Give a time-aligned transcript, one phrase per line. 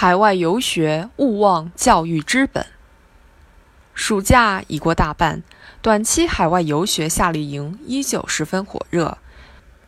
[0.00, 2.66] 海外游学勿忘教育之本。
[3.94, 5.42] 暑假已过大半，
[5.82, 9.18] 短期海外游学夏令营依旧十分火热。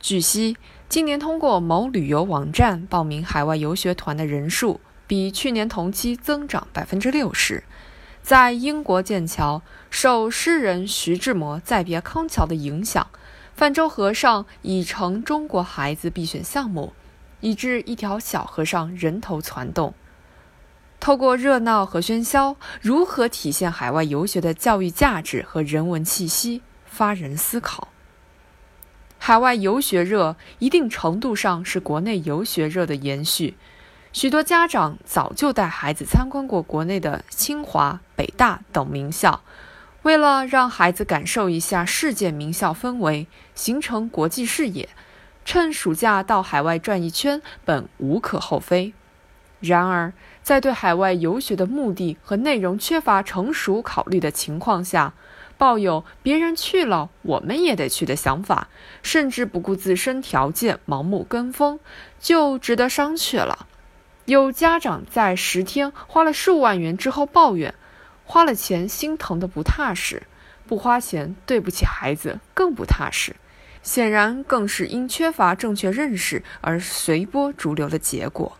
[0.00, 0.56] 据悉，
[0.88, 7.62] 今年通过某旅游网站报名海外游学团的人数比去年同期增长百分之六十。
[8.22, 13.06] 在英国剑桥，受诗人徐志摩再别康桥的影响，
[13.54, 16.92] 泛舟河上已成中国孩子必选项目。
[17.42, 19.92] 以致一条小河上人头攒动。
[20.98, 27.88] 透过热闹和喧嚣，如何体现海外游学的教育价值和人文气息，发人思考。
[29.18, 33.56] 海外游学热，一定程度上是国内游学热的延续。
[34.12, 39.42] 许多家长早就带孩子参观过国内的清华、北大等名校，
[40.02, 44.88] 为了让孩子感受一下世界名校氛围，形成国际视野。
[45.44, 48.92] 趁暑假到海外转一圈，本无可厚非。
[49.60, 55.14] 然而，在对海外游学的目的和内容缺乏成熟考虑的情况下，
[55.56, 58.66] 抱有“别人去了，我们也得去”的想法，
[59.02, 61.78] 甚至不顾自身条件盲目跟风，
[62.18, 63.66] 就值得商榷了。
[64.24, 67.74] 有家长在十天花了数万元之后抱怨，
[68.24, 70.24] 花了钱心疼的不踏实，
[70.66, 73.36] 不花钱对不起孩子更不踏实。
[73.82, 78.56] 显然，更是因缺乏正确认识而随波逐流的结果。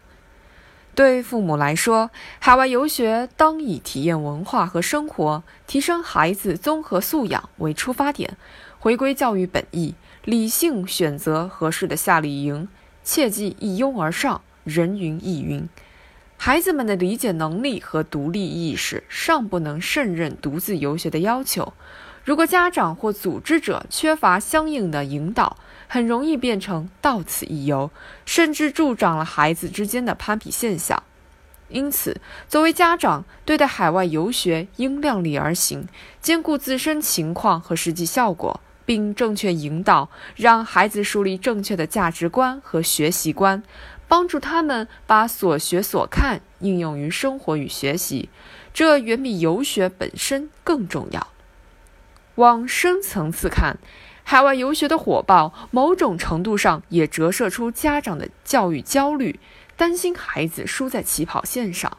[0.95, 8.37] 对父母来说，海外游学当以体验文化和生活、提升孩子综合素养为出发点，
[8.79, 12.69] 回归教育本意，理性选择合适的夏令营，
[13.03, 15.67] 切忌一拥而上，人云亦云。
[16.36, 21.73] 孩子们的理解能力和独立意识尚不能胜任独自游学的要求。
[22.25, 25.56] 如果家长或组织者缺乏相应的引导，
[25.89, 27.91] 很容易变成到此一游，
[28.25, 31.03] 甚至助长了孩子之间的攀比现象。
[31.69, 35.89] 因此，作为家长，对待海外游学应量力而行，
[36.20, 43.63] 兼顾自身情况和实际效果，并正确引导，让孩子树立正确的价值观和学习观，
[44.07, 48.29] 帮助他们把所学所看应用于生活与学习，
[48.73, 51.27] 这远比游学本身更重要。
[52.37, 53.77] 往深层次看，
[54.25, 59.39] 海外游学的火爆，某种程度上也折射出家长的教育焦虑，
[59.77, 61.98] 担心孩子输在起跑线上。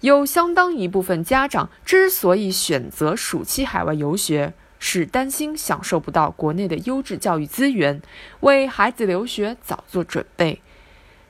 [0.00, 8.02] 有相当一部分家长之所以选择暑期海外游学，是担心享受不到国内的优质教育资源，
[8.40, 10.60] 为孩子留学早做准备。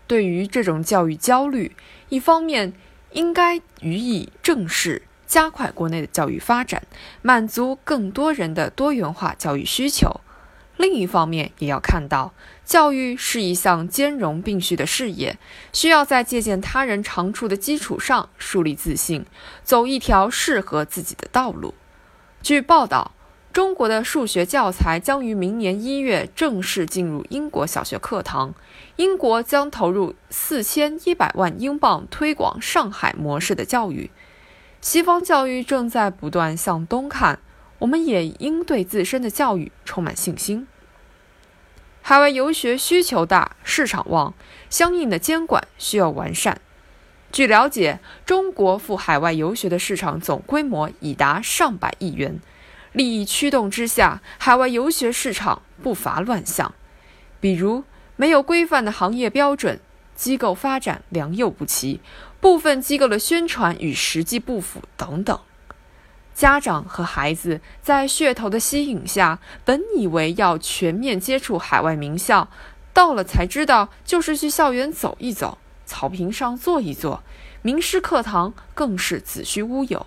[0.09, 1.77] 对于这种教育焦虑，
[2.09, 2.73] 一方面
[3.13, 5.03] 应该予以正视。
[5.35, 6.85] 加快国内的教育发展，
[7.21, 10.21] 满足更多人的多元化教育需求。
[10.77, 12.33] 另一方面，也要看到，
[12.65, 15.37] 教育是一项兼容并蓄的事业，
[15.73, 19.27] 需要在借鉴他人长处的基础上树立自信，
[19.65, 21.75] 走一条适合自己的道路。
[22.41, 23.11] 据报道，
[23.53, 28.55] 中国的数学教材将于明年一月正式进入英国小学课堂，
[28.95, 34.13] 英国将投入四千一百万英镑推广上海模式的教育。
[34.85, 37.39] 西方教育正在不断向东看，
[37.79, 40.69] 我们也应对自身的教育充满信心。
[42.03, 44.35] 海外游学需求大，市场旺，
[44.69, 46.61] 相应的监管需要完善。
[47.33, 52.39] 据了解，中国赴海外游学的市场总规模已达上百亿元，
[52.93, 56.75] 利益驱动之下，海外游学市场不乏乱象，
[57.41, 57.85] 比如
[58.17, 59.81] 没有规范的行业标准。
[60.15, 62.01] 机构发展良莠不齐，
[62.45, 65.41] 部分机构的宣传与实际不符等等。
[66.35, 72.51] 家长和孩子在噱头的吸引下，本以为要全面接触海外名校，
[72.93, 75.57] 到了才知道就是去校园走一走，
[75.87, 77.23] 草坪上坐一坐，
[77.63, 80.07] 名师课堂更是子虚乌有。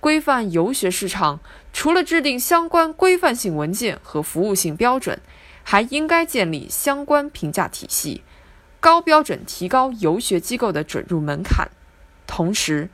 [0.00, 5.20] 规范游学市场，除了制定相关规范性文件和服务性标准，
[5.62, 8.22] 还应该建立相关评价体系。
[8.86, 11.68] 高标准提高游学机构的准入门槛，
[12.24, 12.88] 同时，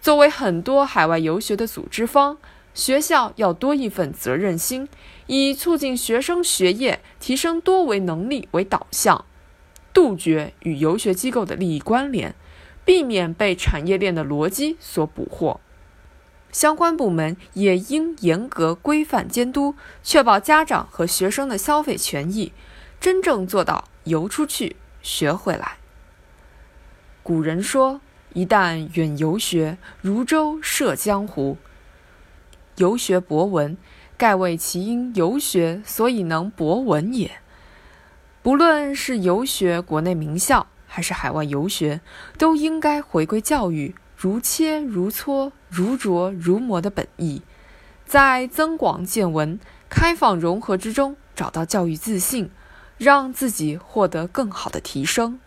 [0.00, 2.38] 作为很多海外游学的组织方，
[2.72, 4.88] 学校要多一份责任心，
[5.26, 9.26] 以促进学生学业、提升多维能力为导向，
[9.92, 12.34] 杜绝与游学机构的利益关联，
[12.86, 15.60] 避免被产业链的逻辑所捕获。
[16.50, 22.54] 相关部门也应严格规范监督，确保家长和学生的消费权益，
[22.98, 24.76] 真正做到游出去。
[25.04, 25.76] 学回来。
[27.22, 28.00] 古人说
[28.32, 31.58] 一旦远游学如舟涉江湖。
[32.78, 33.76] 游学博闻
[34.16, 37.30] 盖谓其因游学所以能博闻也。
[38.42, 42.00] 不论是游学国内名校还是海外游学
[42.36, 47.42] 都应该回归教育如切如磋如琢如磨的本意。
[48.06, 52.50] 在增广见闻开放融合之中找到教育自信
[52.98, 55.38] 让自己获得更好的提升。